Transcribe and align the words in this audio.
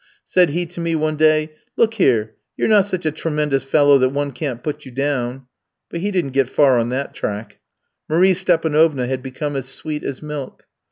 Said 0.25 0.49
he 0.49 0.65
to 0.65 0.79
me 0.79 0.95
one 0.95 1.15
day: 1.15 1.51
'Look 1.77 1.93
here, 1.93 2.33
you're 2.57 2.67
not 2.67 2.87
such 2.87 3.05
a 3.05 3.11
tremendous 3.11 3.63
fellow 3.63 3.99
that 3.99 4.09
one 4.09 4.31
can't 4.31 4.63
put 4.63 4.83
you 4.83 4.89
down;' 4.91 5.45
but 5.91 5.99
he 5.99 6.09
didn't 6.09 6.31
get 6.31 6.49
far 6.49 6.79
on 6.79 6.89
that 6.89 7.13
track. 7.13 7.59
Marie 8.09 8.33
Stépanovna 8.33 9.07
had 9.07 9.21
become 9.21 9.55
as 9.55 9.67
sweet 9.67 10.03
as 10.03 10.23
milk. 10.23 10.65